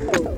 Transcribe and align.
Oh. 0.00 0.37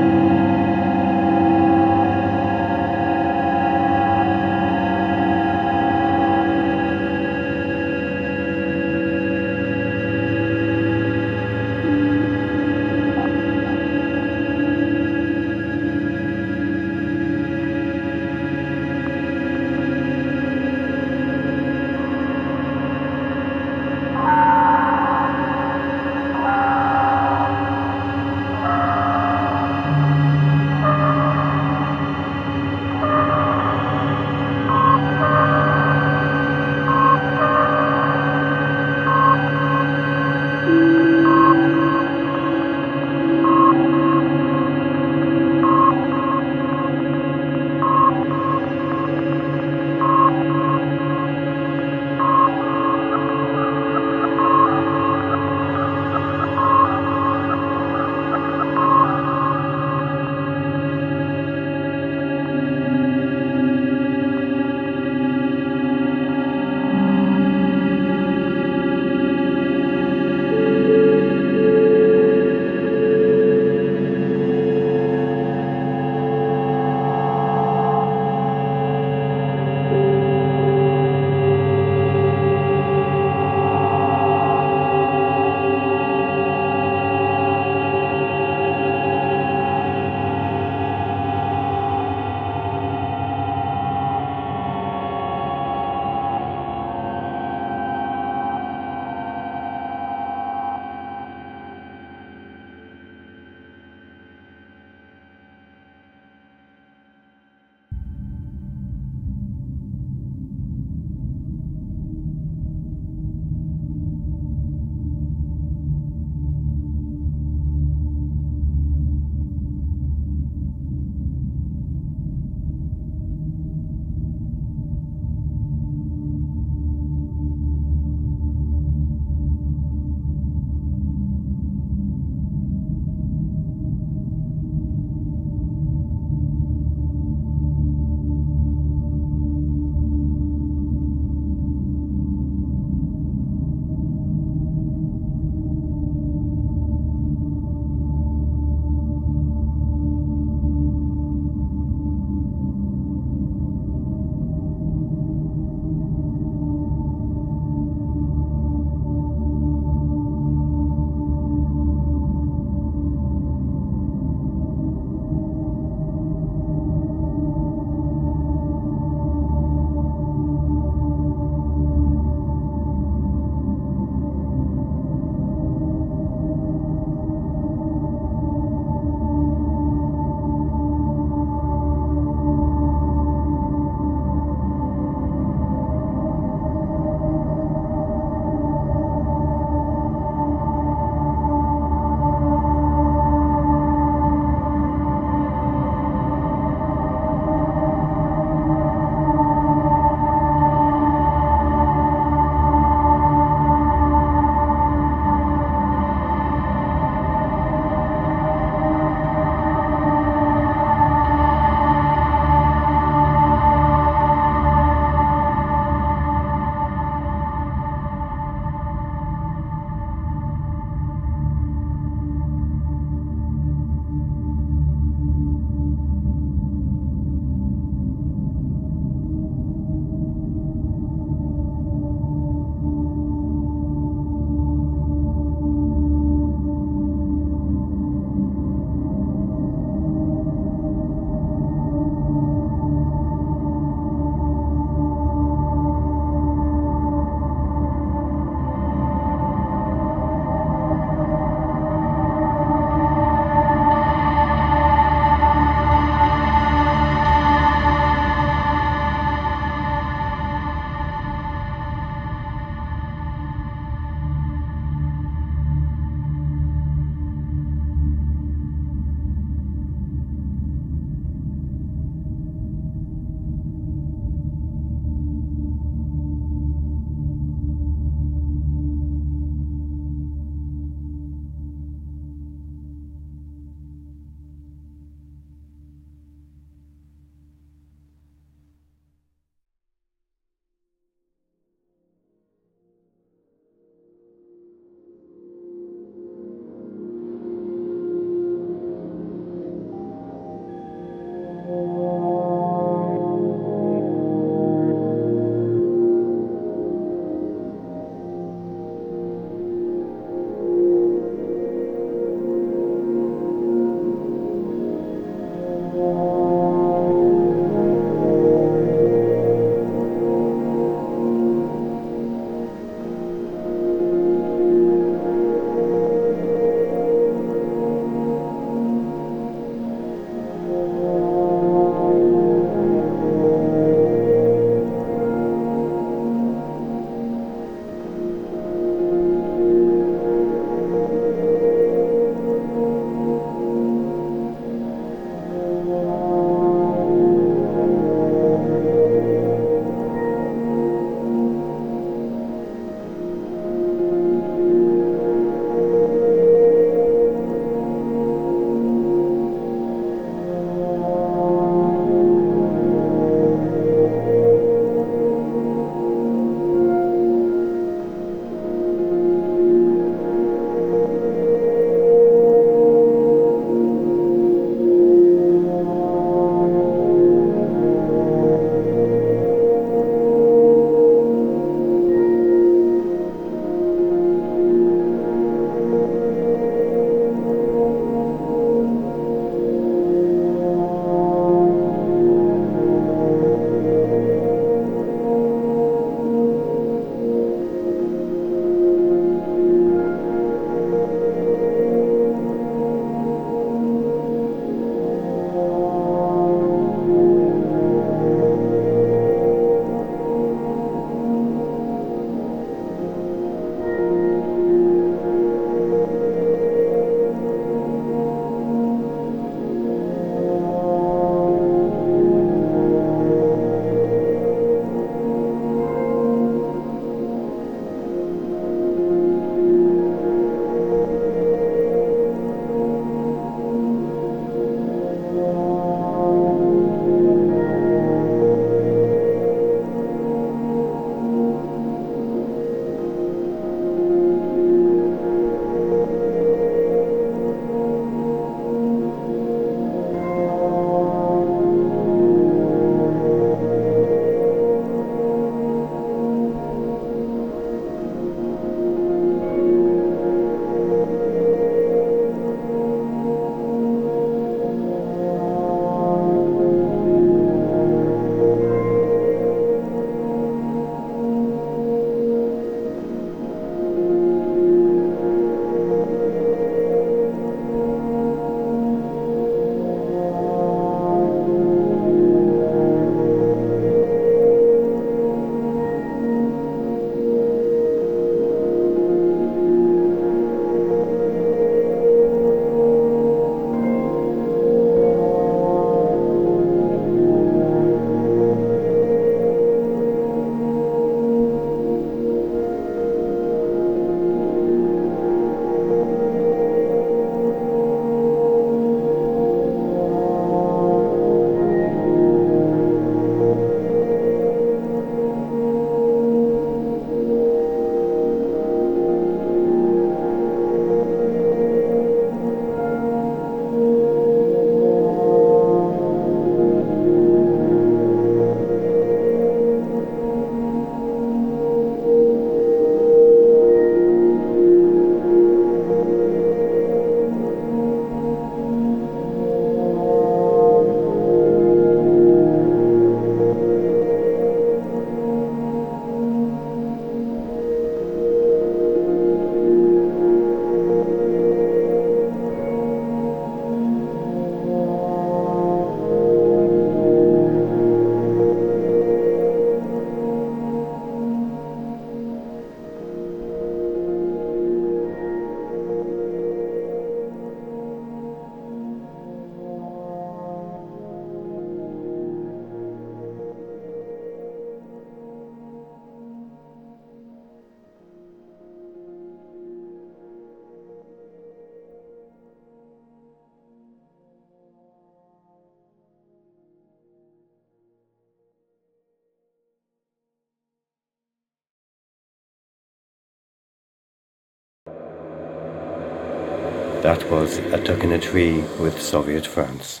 That 597.20 597.30
was 597.30 597.58
A 597.58 597.76
Duck 597.76 598.02
in 598.02 598.12
a 598.12 598.18
Tree 598.18 598.62
with 598.80 598.96
Zoviet 598.96 599.46
France. 599.46 600.00